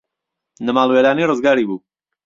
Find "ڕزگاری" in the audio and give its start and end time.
1.29-1.67